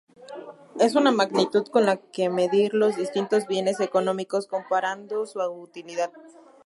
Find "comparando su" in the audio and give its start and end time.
4.47-5.37